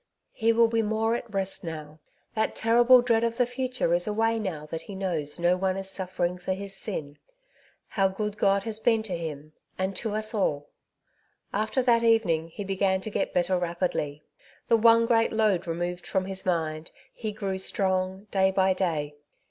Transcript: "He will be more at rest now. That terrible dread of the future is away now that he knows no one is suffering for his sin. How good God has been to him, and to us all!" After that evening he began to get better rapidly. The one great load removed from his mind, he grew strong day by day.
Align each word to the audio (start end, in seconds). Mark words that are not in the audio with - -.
"He 0.31 0.51
will 0.51 0.67
be 0.67 0.81
more 0.81 1.13
at 1.13 1.31
rest 1.31 1.63
now. 1.63 1.99
That 2.33 2.55
terrible 2.55 3.03
dread 3.03 3.23
of 3.23 3.37
the 3.37 3.45
future 3.45 3.93
is 3.93 4.07
away 4.07 4.39
now 4.39 4.65
that 4.65 4.81
he 4.81 4.95
knows 4.95 5.37
no 5.37 5.55
one 5.55 5.77
is 5.77 5.91
suffering 5.91 6.39
for 6.39 6.53
his 6.53 6.75
sin. 6.75 7.19
How 7.89 8.07
good 8.07 8.35
God 8.35 8.63
has 8.63 8.79
been 8.79 9.03
to 9.03 9.15
him, 9.15 9.53
and 9.77 9.95
to 9.97 10.15
us 10.15 10.33
all!" 10.33 10.71
After 11.53 11.83
that 11.83 12.03
evening 12.03 12.47
he 12.49 12.63
began 12.63 12.99
to 13.01 13.11
get 13.11 13.31
better 13.31 13.59
rapidly. 13.59 14.23
The 14.69 14.77
one 14.77 15.05
great 15.05 15.31
load 15.31 15.67
removed 15.67 16.07
from 16.07 16.25
his 16.25 16.47
mind, 16.47 16.89
he 17.13 17.31
grew 17.31 17.59
strong 17.59 18.25
day 18.31 18.49
by 18.49 18.73
day. 18.73 19.13